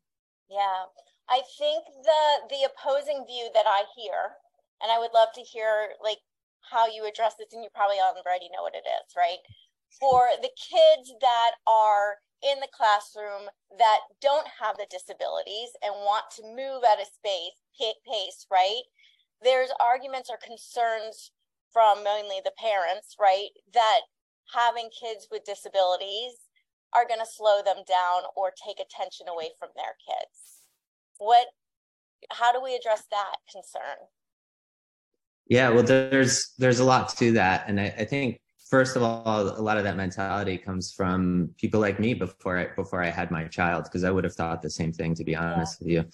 Yeah, 0.50 0.84
I 1.28 1.42
think 1.58 1.84
the 2.02 2.54
the 2.54 2.68
opposing 2.68 3.24
view 3.26 3.48
that 3.54 3.66
I 3.66 3.84
hear, 3.96 4.32
and 4.82 4.90
I 4.90 4.98
would 4.98 5.12
love 5.12 5.28
to 5.34 5.42
hear 5.42 5.90
like 6.02 6.18
how 6.70 6.86
you 6.86 7.06
address 7.06 7.34
this, 7.38 7.52
and 7.52 7.62
you 7.62 7.70
probably 7.74 7.98
already 7.98 8.48
know 8.52 8.62
what 8.62 8.74
it 8.74 8.86
is, 8.86 9.14
right? 9.16 9.40
For 10.00 10.28
the 10.40 10.52
kids 10.54 11.12
that 11.20 11.52
are 11.66 12.20
in 12.44 12.60
the 12.60 12.70
classroom 12.70 13.50
that 13.78 14.00
don't 14.20 14.46
have 14.60 14.76
the 14.76 14.86
disabilities 14.90 15.74
and 15.82 16.06
want 16.06 16.30
to 16.38 16.46
move 16.46 16.84
at 16.84 17.02
a 17.02 17.08
space 17.08 17.58
pace, 17.78 18.46
right? 18.50 18.86
There's 19.42 19.70
arguments 19.80 20.30
or 20.30 20.38
concerns 20.38 21.32
from 21.72 22.04
mainly 22.04 22.40
the 22.42 22.54
parents, 22.58 23.16
right, 23.18 23.50
that 23.74 24.10
having 24.54 24.90
kids 24.90 25.28
with 25.30 25.44
disabilities 25.44 26.48
are 26.94 27.06
going 27.06 27.20
to 27.20 27.28
slow 27.28 27.60
them 27.62 27.84
down 27.86 28.28
or 28.36 28.50
take 28.50 28.80
attention 28.80 29.28
away 29.28 29.50
from 29.58 29.68
their 29.76 29.94
kids 30.00 30.58
what 31.18 31.48
how 32.30 32.52
do 32.52 32.62
we 32.62 32.74
address 32.74 33.04
that 33.10 33.36
concern 33.50 34.08
yeah 35.48 35.68
well 35.70 35.82
there's 35.82 36.54
there's 36.58 36.78
a 36.78 36.84
lot 36.84 37.08
to 37.08 37.32
that 37.32 37.64
and 37.68 37.80
I, 37.80 37.94
I 37.98 38.04
think 38.04 38.40
first 38.68 38.96
of 38.96 39.02
all 39.02 39.40
a 39.40 39.62
lot 39.62 39.78
of 39.78 39.84
that 39.84 39.96
mentality 39.96 40.58
comes 40.58 40.92
from 40.92 41.50
people 41.58 41.80
like 41.80 41.98
me 41.98 42.14
before 42.14 42.58
i 42.58 42.68
before 42.76 43.02
i 43.02 43.10
had 43.10 43.30
my 43.30 43.44
child 43.44 43.84
because 43.84 44.04
i 44.04 44.10
would 44.10 44.24
have 44.24 44.34
thought 44.34 44.62
the 44.62 44.70
same 44.70 44.92
thing 44.92 45.14
to 45.14 45.24
be 45.24 45.34
honest 45.34 45.78
yeah. 45.80 45.84
with 45.84 45.92
you 45.92 46.10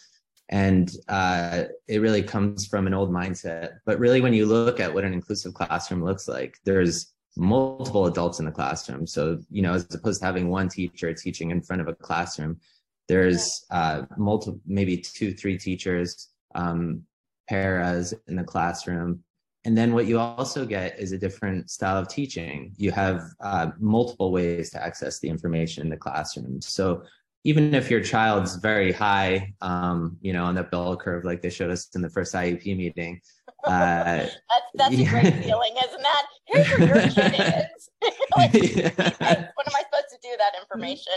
and 0.51 0.97
uh, 1.09 1.65
it 1.89 2.03
really 2.03 2.23
comes 2.23 2.67
from 2.67 2.87
an 2.87 2.93
old 2.93 3.11
mindset 3.11 3.79
but 3.87 3.99
really 3.99 4.21
when 4.21 4.35
you 4.35 4.45
look 4.45 4.79
at 4.79 4.93
what 4.93 5.03
an 5.03 5.15
inclusive 5.15 5.55
classroom 5.55 6.05
looks 6.05 6.29
like 6.29 6.59
there's 6.65 7.15
multiple 7.37 8.07
adults 8.07 8.39
in 8.39 8.45
the 8.45 8.53
classroom. 8.53 9.07
So, 9.07 9.41
you 9.51 9.63
know, 9.63 9.75
as 9.75 9.87
opposed 9.95 10.21
to 10.21 10.27
having 10.27 10.49
one 10.49 10.69
teacher 10.69 11.13
teaching 11.13 11.51
in 11.51 11.63
front 11.63 11.83
of 11.83 11.89
a 11.89 11.95
classroom, 11.95 12.61
there's 13.09 13.65
uh, 13.71 14.03
multiple, 14.17 14.61
maybe 14.67 14.97
two, 14.97 15.35
three 15.35 15.59
teachers, 15.59 16.29
um, 16.55 17.03
paras 17.49 18.15
in 18.29 18.37
the 18.37 18.45
classroom. 18.45 19.23
And 19.67 19.77
then 19.77 19.95
what 19.95 20.07
you 20.07 20.19
also 20.19 20.67
get 20.67 20.99
is 20.99 21.13
a 21.13 21.19
different 21.19 21.71
style 21.71 21.97
of 21.97 22.09
teaching. 22.09 22.75
You 22.77 22.91
have 22.93 23.23
uh, 23.41 23.71
multiple 23.79 24.31
ways 24.31 24.71
to 24.71 24.83
access 24.83 25.21
the 25.21 25.29
information 25.29 25.83
in 25.83 25.89
the 25.89 25.97
classroom. 25.97 26.61
So 26.61 27.03
even 27.45 27.75
if 27.75 27.91
your 27.91 28.03
child's 28.03 28.57
very 28.57 28.93
high, 28.93 29.55
um, 29.61 30.17
you 30.21 30.33
know, 30.33 30.45
on 30.45 30.55
the 30.55 30.65
bell 30.65 30.97
curve, 30.97 31.25
like 31.25 31.43
they 31.43 31.51
showed 31.51 31.71
us 31.71 31.89
in 31.95 32.03
the 32.03 32.11
first 32.11 32.35
IEP 32.35 32.77
meeting, 32.77 33.21
uh, 33.65 33.71
that's 33.71 34.37
that's 34.75 34.95
yeah. 34.95 35.07
a 35.07 35.11
great 35.11 35.35
feeling, 35.45 35.75
isn't 35.87 36.03
that? 36.03 36.27
Here's 36.47 36.69
where 36.71 36.89
your 36.89 37.09
kid 37.11 37.69
is. 37.77 37.91
like, 38.37 38.53
yeah. 38.55 38.91
What 39.55 39.67
am 39.67 39.75
I 39.77 39.83
supposed 39.83 40.11
to 40.11 40.19
do 40.23 40.31
that 40.39 40.53
information? 40.61 41.15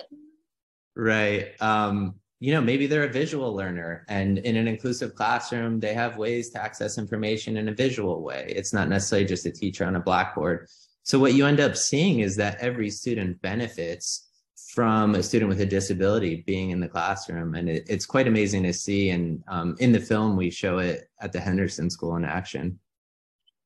Right. 0.95 1.53
Um, 1.61 2.15
you 2.39 2.53
know, 2.53 2.61
maybe 2.61 2.85
they're 2.85 3.03
a 3.03 3.11
visual 3.11 3.53
learner, 3.53 4.05
and 4.09 4.37
in 4.39 4.55
an 4.55 4.67
inclusive 4.67 5.15
classroom, 5.15 5.79
they 5.79 5.93
have 5.93 6.17
ways 6.17 6.49
to 6.51 6.61
access 6.61 6.97
information 6.97 7.57
in 7.57 7.69
a 7.69 7.73
visual 7.73 8.21
way. 8.21 8.53
It's 8.55 8.73
not 8.73 8.89
necessarily 8.89 9.27
just 9.27 9.45
a 9.45 9.51
teacher 9.51 9.85
on 9.85 9.95
a 9.95 9.99
blackboard. 9.99 10.67
So 11.03 11.17
what 11.17 11.33
you 11.33 11.45
end 11.45 11.59
up 11.59 11.75
seeing 11.75 12.19
is 12.19 12.35
that 12.35 12.59
every 12.59 12.89
student 12.89 13.41
benefits 13.41 14.27
from 14.73 15.15
a 15.15 15.23
student 15.23 15.49
with 15.49 15.61
a 15.61 15.65
disability 15.65 16.43
being 16.45 16.71
in 16.71 16.79
the 16.79 16.87
classroom 16.87 17.55
and 17.55 17.69
it, 17.69 17.83
it's 17.87 18.05
quite 18.05 18.27
amazing 18.27 18.63
to 18.63 18.73
see 18.73 19.09
and 19.09 19.43
um, 19.47 19.75
in 19.79 19.91
the 19.91 19.99
film 19.99 20.35
we 20.35 20.49
show 20.49 20.79
it 20.79 21.09
at 21.21 21.31
the 21.31 21.39
henderson 21.39 21.89
school 21.89 22.15
in 22.15 22.23
action 22.25 22.77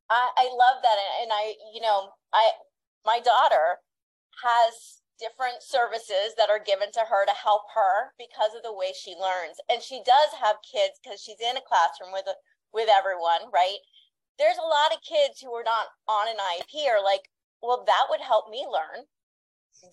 I, 0.10 0.30
I 0.38 0.44
love 0.44 0.82
that 0.84 0.98
and 1.22 1.32
i 1.34 1.54
you 1.74 1.82
know 1.82 2.12
i 2.34 2.52
my 3.06 3.20
daughter 3.20 3.80
has 4.44 5.01
different 5.22 5.62
services 5.62 6.34
that 6.36 6.50
are 6.50 6.58
given 6.58 6.90
to 6.98 7.06
her 7.06 7.30
to 7.30 7.38
help 7.38 7.70
her 7.78 8.18
because 8.18 8.58
of 8.58 8.66
the 8.66 8.74
way 8.74 8.90
she 8.98 9.14
learns. 9.14 9.62
And 9.70 9.86
she 9.86 10.02
does 10.02 10.34
have 10.42 10.66
kids 10.66 10.98
because 10.98 11.22
she's 11.22 11.40
in 11.40 11.62
a 11.62 11.64
classroom 11.64 12.10
with 12.10 12.26
with 12.74 12.90
everyone 12.90 13.54
right? 13.54 13.86
There's 14.42 14.58
a 14.58 14.66
lot 14.66 14.90
of 14.90 15.06
kids 15.06 15.38
who 15.38 15.54
are 15.54 15.68
not 15.68 15.94
on 16.10 16.26
an 16.26 16.42
iep 16.42 16.74
or 16.90 17.06
like 17.06 17.30
well 17.62 17.86
that 17.86 18.10
would 18.10 18.26
help 18.26 18.50
me 18.50 18.66
learn. 18.66 19.06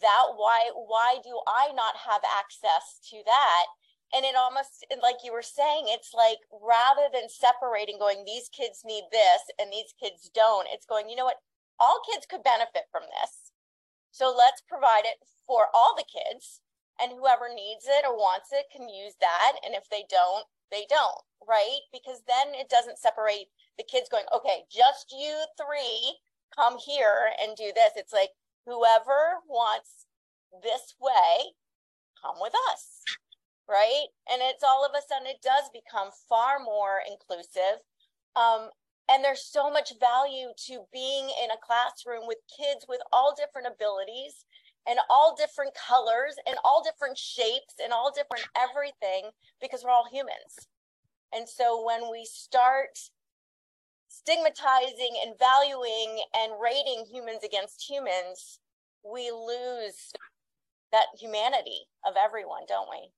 That 0.01 0.41
why 0.41 0.73
why 0.73 1.21
do 1.21 1.37
i 1.45 1.69
not 1.77 2.09
have 2.09 2.25
access 2.25 2.97
to 3.13 3.21
that? 3.29 3.67
And 4.09 4.25
it 4.25 4.33
almost 4.33 4.89
like 5.05 5.21
you 5.21 5.37
were 5.37 5.45
saying 5.45 5.93
it's 5.93 6.17
like 6.17 6.41
rather 6.49 7.13
than 7.13 7.29
separating 7.29 8.01
going 8.01 8.25
these 8.25 8.49
kids 8.49 8.81
need 8.85 9.05
this 9.13 9.45
and 9.61 9.69
these 9.69 9.93
kids 10.01 10.33
don't 10.33 10.69
it's 10.73 10.89
going 10.89 11.13
you 11.13 11.17
know 11.17 11.29
what? 11.29 11.45
All 11.79 12.01
kids 12.09 12.27
could 12.27 12.43
benefit 12.43 12.89
from 12.91 13.05
this 13.21 13.48
so 14.19 14.35
let's 14.35 14.63
provide 14.67 15.07
it 15.07 15.23
for 15.47 15.71
all 15.71 15.95
the 15.95 16.07
kids 16.07 16.61
and 16.99 17.15
whoever 17.15 17.47
needs 17.47 17.87
it 17.87 18.03
or 18.03 18.19
wants 18.19 18.51
it 18.51 18.67
can 18.75 18.91
use 18.91 19.15
that 19.23 19.55
and 19.65 19.75
if 19.75 19.87
they 19.91 20.03
don't 20.11 20.51
they 20.75 20.83
don't 20.91 21.23
right 21.47 21.87
because 21.95 22.27
then 22.27 22.51
it 22.59 22.69
doesn't 22.69 22.99
separate 22.99 23.47
the 23.79 23.87
kids 23.87 24.11
going 24.11 24.27
okay 24.35 24.67
just 24.67 25.15
you 25.15 25.47
three 25.55 26.19
come 26.51 26.77
here 26.83 27.31
and 27.39 27.57
do 27.57 27.71
this 27.71 27.95
it's 27.95 28.13
like 28.13 28.35
whoever 28.67 29.41
wants 29.47 30.09
this 30.53 30.95
way, 31.01 31.55
come 32.21 32.37
with 32.41 32.55
us. 32.71 33.05
Right. 33.69 34.09
And 34.31 34.41
it's 34.43 34.65
all 34.65 34.85
of 34.85 34.93
a 34.97 35.05
sudden, 35.05 35.27
it 35.27 35.45
does 35.45 35.69
become 35.73 36.09
far 36.29 36.59
more 36.59 37.01
inclusive. 37.05 37.85
Um, 38.37 38.71
and 39.11 39.25
there's 39.25 39.45
so 39.45 39.71
much 39.71 39.93
value 39.99 40.49
to 40.67 40.85
being 40.93 41.25
in 41.43 41.51
a 41.51 41.63
classroom 41.63 42.27
with 42.27 42.39
kids 42.49 42.85
with 42.89 43.01
all 43.13 43.35
different 43.37 43.67
abilities 43.67 44.45
and 44.89 44.99
all 45.11 45.35
different 45.37 45.73
colors 45.75 46.37
and 46.47 46.57
all 46.65 46.83
different 46.83 47.17
shapes 47.17 47.75
and 47.83 47.93
all 47.93 48.13
different 48.13 48.47
everything 48.57 49.31
because 49.61 49.83
we're 49.85 49.91
all 49.91 50.09
humans. 50.11 50.69
And 51.35 51.49
so 51.49 51.85
when 51.85 52.11
we 52.11 52.25
start 52.25 52.99
stigmatizing 54.09 55.21
and 55.25 55.39
valuing 55.39 56.23
and 56.35 56.53
rating 56.63 57.05
humans 57.11 57.45
against 57.45 57.89
humans, 57.89 58.61
we 59.05 59.31
lose 59.31 60.13
that 60.93 61.07
humanity 61.19 61.81
of 62.07 62.15
everyone, 62.23 62.63
don't 62.67 62.89
we? 62.91 63.11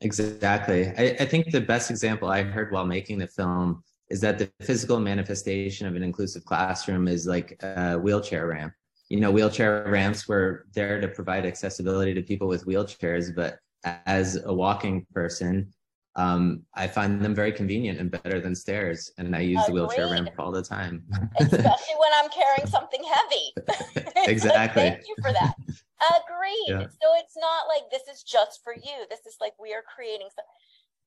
Exactly. 0.00 0.88
I, 0.96 1.16
I, 1.20 1.26
think 1.26 1.50
the 1.50 1.60
best 1.60 1.90
example 1.90 2.30
I 2.30 2.42
heard 2.42 2.72
while 2.72 2.86
making 2.86 3.18
the 3.18 3.26
film 3.26 3.82
is 4.10 4.20
that 4.20 4.38
the 4.38 4.50
physical 4.60 4.98
manifestation 4.98 5.86
of 5.86 5.94
an 5.94 6.02
inclusive 6.02 6.44
classroom 6.44 7.08
is 7.08 7.26
like 7.26 7.56
a 7.62 7.96
wheelchair 7.98 8.48
ramp. 8.48 8.72
You 9.08 9.20
know, 9.20 9.30
wheelchair 9.30 9.86
ramps 9.88 10.28
were 10.28 10.66
there 10.74 11.00
to 11.00 11.08
provide 11.08 11.46
accessibility 11.46 12.14
to 12.14 12.22
people 12.22 12.48
with 12.48 12.66
wheelchairs, 12.66 13.34
but 13.34 13.58
as 13.84 14.36
a 14.44 14.52
walking 14.52 15.06
person, 15.14 15.72
um, 16.16 16.62
I 16.74 16.88
find 16.88 17.22
them 17.22 17.34
very 17.34 17.52
convenient 17.52 18.00
and 18.00 18.10
better 18.10 18.40
than 18.40 18.54
stairs. 18.54 19.12
And 19.16 19.34
I 19.34 19.40
use 19.40 19.62
Agreed. 19.62 19.66
the 19.66 19.72
wheelchair 19.72 20.10
ramp 20.10 20.30
all 20.38 20.50
the 20.50 20.62
time. 20.62 21.04
Especially 21.38 21.96
when 21.98 22.10
I'm 22.14 22.28
carrying 22.30 22.66
something 22.66 23.02
heavy. 23.02 24.10
exactly. 24.30 24.82
Thank 24.82 25.08
you 25.08 25.14
for 25.22 25.32
that. 25.32 25.54
Agreed. 26.00 26.66
Yeah. 26.68 26.86
So 27.00 27.14
it's 27.16 27.36
not 27.36 27.68
like 27.68 27.90
this 27.90 28.08
is 28.12 28.22
just 28.22 28.60
for 28.64 28.74
you. 28.74 29.06
This 29.08 29.20
is 29.26 29.36
like 29.40 29.52
we 29.60 29.72
are 29.72 29.82
creating 29.82 30.28
some. 30.34 30.44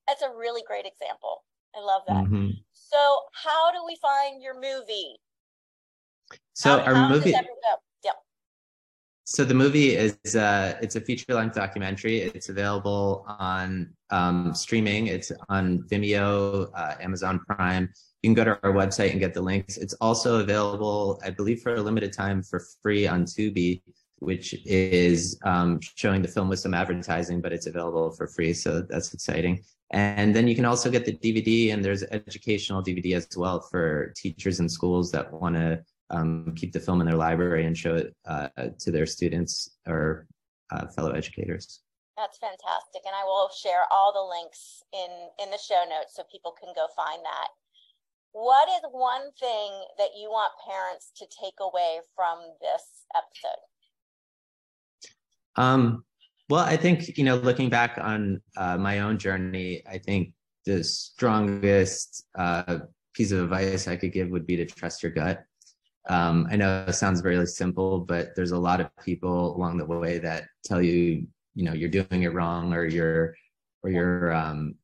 That's 0.08 0.22
a 0.22 0.30
really 0.30 0.64
great 0.68 0.86
example. 0.86 1.44
I 1.76 1.82
love 1.82 2.04
that. 2.08 2.26
Mm-hmm. 2.26 2.50
So 2.74 3.20
how 3.34 3.72
do 3.72 3.80
we 3.86 3.98
find 4.02 4.42
your 4.42 4.56
movie? 4.56 5.18
So 6.54 6.78
how, 6.78 6.86
our 6.86 6.96
how 6.96 7.10
movie. 7.10 7.34
so 9.26 9.44
the 9.44 9.54
movie 9.54 9.96
is 9.96 10.36
uh, 10.36 10.78
it's 10.82 10.96
a 10.96 11.02
feature 11.02 11.34
length 11.34 11.56
documentary. 11.56 12.20
It's 12.20 12.50
available 12.50 13.26
on 13.28 13.94
um, 14.12 14.54
streaming. 14.54 15.08
It's 15.08 15.32
on 15.50 15.84
Vimeo, 15.92 16.70
uh, 16.76 16.96
Amazon 17.02 17.40
Prime. 17.48 17.90
You 18.22 18.30
can 18.30 18.36
go 18.36 18.44
to 18.44 18.60
our 18.64 18.74
website 18.74 19.12
and 19.12 19.20
get 19.20 19.34
the 19.34 19.42
links. 19.42 19.78
It's 19.78 19.94
also 19.96 20.40
available, 20.40 21.20
I 21.26 21.32
believe, 21.32 21.62
for 21.62 21.76
a 21.76 21.82
limited 21.82 22.14
time 22.14 22.44
for 22.44 22.64
free 22.82 23.08
on 23.08 23.26
Tubi, 23.26 23.82
which 24.24 24.56
is 24.66 25.40
um, 25.44 25.80
showing 25.82 26.22
the 26.22 26.28
film 26.28 26.50
with 26.50 26.60
some 26.60 26.74
advertising, 26.74 27.42
but 27.42 27.54
it's 27.54 27.68
available 27.68 28.12
for 28.12 28.28
free. 28.28 28.54
So 28.54 28.82
that's 28.82 29.14
exciting. 29.14 29.64
And 29.92 30.36
then 30.36 30.48
you 30.48 30.56
can 30.56 30.66
also 30.66 30.90
get 30.90 31.06
the 31.06 31.14
DVD, 31.14 31.72
and 31.72 31.86
there's 31.86 32.04
educational 32.04 32.82
DVD 32.82 33.16
as 33.16 33.28
well 33.38 33.62
for 33.62 34.12
teachers 34.16 34.60
and 34.60 34.72
schools 34.72 35.12
that 35.12 35.32
want 35.32 35.56
to 35.56 35.84
um, 36.10 36.54
keep 36.56 36.74
the 36.74 36.80
film 36.80 37.00
in 37.02 37.08
their 37.08 37.18
library 37.18 37.66
and 37.66 37.78
show 37.78 37.96
it 37.96 38.16
uh, 38.26 38.50
to 38.80 38.92
their 38.92 39.06
students 39.06 39.78
or 39.88 40.28
uh, 40.72 40.88
fellow 40.88 41.12
educators. 41.12 41.82
That's 42.18 42.38
fantastic, 42.38 43.02
and 43.06 43.16
I 43.16 43.24
will 43.24 43.50
share 43.50 43.86
all 43.92 44.14
the 44.14 44.22
links 44.22 44.84
in 44.94 45.10
in 45.44 45.52
the 45.52 45.58
show 45.58 45.84
notes 45.90 46.14
so 46.16 46.24
people 46.32 46.54
can 46.54 46.74
go 46.76 46.88
find 46.96 47.22
that. 47.26 47.50
What 48.34 48.70
is 48.70 48.82
one 48.92 49.32
thing 49.40 49.72
that 49.98 50.18
you 50.18 50.30
want 50.30 50.54
parents 50.66 51.12
to 51.18 51.26
take 51.26 51.58
away 51.60 52.02
from 52.16 52.40
this 52.62 53.06
episode? 53.16 53.62
Um, 55.56 56.04
well, 56.50 56.64
I 56.64 56.78
think 56.78 57.18
you 57.18 57.24
know, 57.24 57.36
looking 57.36 57.70
back 57.70 57.98
on 58.02 58.42
uh, 58.58 58.78
my 58.78 59.00
own 59.00 59.18
journey, 59.18 59.82
I 59.90 59.98
think 59.98 60.34
the 60.66 60.84
strongest 60.84 62.26
uh, 62.36 62.80
piece 63.14 63.32
of 63.32 63.44
advice 63.44 63.88
I 63.88 63.96
could 63.96 64.12
give 64.12 64.30
would 64.30 64.46
be 64.46 64.58
to 64.58 64.66
trust 64.66 65.04
your 65.04 65.12
gut. 65.12 65.46
Um, 66.10 66.48
I 66.52 66.56
know 66.56 66.86
it 66.88 66.94
sounds 66.94 67.24
really 67.24 67.46
simple, 67.46 68.00
but 68.00 68.36
there's 68.36 68.52
a 68.52 68.58
lot 68.58 68.82
of 68.82 68.90
people 69.04 69.56
along 69.56 69.78
the 69.78 69.86
way 69.86 70.18
that 70.20 70.46
tell 70.66 70.82
you, 70.82 71.26
you 71.56 71.64
know, 71.64 71.74
you're 71.74 71.90
doing 71.90 72.24
it 72.24 72.34
wrong 72.34 72.74
or 72.74 72.86
your, 72.86 73.36
or 73.84 73.90
your, 73.90 74.34
um, 74.34 74.76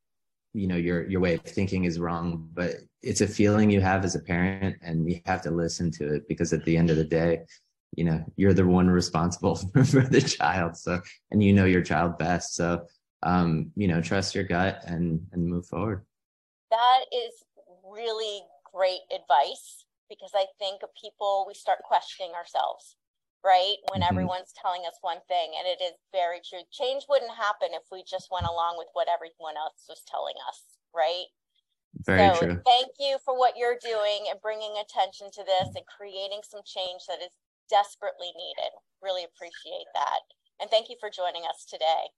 you 0.54 0.68
know, 0.68 0.78
your, 0.78 1.08
your 1.10 1.20
way 1.20 1.34
of 1.36 1.42
thinking 1.42 1.84
is 1.84 2.00
wrong, 2.00 2.50
but 2.54 2.76
it's 3.02 3.22
a 3.22 3.28
feeling 3.28 3.70
you 3.70 3.82
have 3.82 4.06
as 4.06 4.16
a 4.16 4.20
parent 4.20 4.78
and 4.82 5.10
you 5.10 5.20
have 5.26 5.42
to 5.42 5.52
listen 5.52 5.92
to 5.92 6.14
it 6.16 6.28
because 6.28 6.54
at 6.54 6.64
the 6.64 6.78
end 6.78 6.90
of 6.90 6.96
the 6.96 7.04
day, 7.04 7.42
you 7.96 8.04
know, 8.04 8.24
you're 8.36 8.54
the 8.54 8.66
one 8.66 8.90
responsible 8.90 9.56
for, 9.86 10.02
the 10.02 10.22
child. 10.22 10.78
So, 10.78 11.02
and 11.32 11.44
you 11.44 11.54
know 11.54 11.66
your 11.66 11.82
child 11.82 12.18
best. 12.18 12.56
So, 12.56 12.86
um, 13.24 13.72
you 13.76 13.88
know, 13.88 14.02
trust 14.02 14.36
your 14.36 14.44
gut 14.44 14.84
and, 14.86 15.22
and 15.34 15.46
move 15.46 15.66
forward. 15.66 16.06
That 16.72 17.06
is 17.12 17.34
really 17.84 18.42
great 18.72 19.02
advice 19.14 19.86
because 20.10 20.32
I 20.36 20.46
think 20.58 20.82
people, 21.00 21.46
we 21.48 21.54
start 21.54 21.80
questioning 21.84 22.34
ourselves, 22.34 22.96
right? 23.44 23.78
When 23.92 24.02
mm-hmm. 24.02 24.14
everyone's 24.14 24.54
telling 24.54 24.82
us 24.88 24.98
one 25.02 25.20
thing. 25.28 25.54
And 25.58 25.68
it 25.68 25.84
is 25.84 25.94
very 26.12 26.42
true. 26.48 26.62
Change 26.72 27.06
wouldn't 27.10 27.32
happen 27.32 27.70
if 27.74 27.84
we 27.92 28.04
just 28.06 28.30
went 28.32 28.46
along 28.46 28.78
with 28.78 28.88
what 28.94 29.08
everyone 29.10 29.58
else 29.58 29.86
was 29.90 30.02
telling 30.08 30.38
us, 30.48 30.62
right? 30.94 31.30
Very 32.06 32.36
so 32.36 32.42
true. 32.42 32.62
thank 32.66 32.94
you 33.00 33.18
for 33.26 33.38
what 33.38 33.58
you're 33.58 33.78
doing 33.82 34.30
and 34.30 34.40
bringing 34.42 34.78
attention 34.78 35.32
to 35.34 35.44
this 35.44 35.74
and 35.74 35.86
creating 35.90 36.42
some 36.46 36.62
change 36.64 37.02
that 37.10 37.18
is 37.18 37.34
desperately 37.70 38.34
needed. 38.36 38.72
Really 39.02 39.24
appreciate 39.24 39.88
that. 39.94 40.22
And 40.60 40.70
thank 40.70 40.90
you 40.90 40.96
for 41.00 41.10
joining 41.10 41.44
us 41.48 41.66
today. 41.66 42.12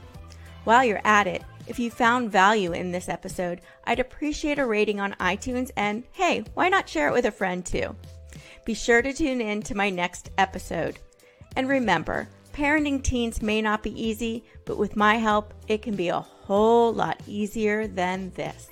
While 0.64 0.84
you're 0.84 1.02
at 1.06 1.28
it, 1.28 1.44
if 1.68 1.80
you 1.80 1.90
found 1.90 2.32
value 2.32 2.74
in 2.74 2.92
this 2.92 3.08
episode, 3.08 3.62
I'd 3.86 4.00
appreciate 4.00 4.60
a 4.60 4.66
rating 4.66 5.00
on 5.00 5.14
iTunes 5.14 5.72
and 5.78 6.04
hey, 6.12 6.44
why 6.54 6.70
not 6.70 6.90
share 6.90 7.08
it 7.08 7.14
with 7.14 7.26
a 7.26 7.32
friend 7.32 7.66
too? 7.66 7.96
Be 8.66 8.74
sure 8.74 9.02
to 9.02 9.14
tune 9.14 9.42
in 9.42 9.62
to 9.64 9.76
my 9.76 9.90
next 9.90 10.30
episode. 10.38 11.00
And 11.56 11.68
remember, 11.68 12.30
Parenting 12.54 13.02
teens 13.02 13.42
may 13.42 13.62
not 13.62 13.82
be 13.82 14.02
easy, 14.02 14.44
but 14.66 14.78
with 14.78 14.98
my 14.98 15.16
help, 15.16 15.54
it 15.68 15.82
can 15.82 15.96
be 15.96 16.10
a 16.10 16.20
whole 16.20 16.94
lot 16.94 17.22
easier 17.26 17.88
than 17.88 18.32
this. 18.32 18.68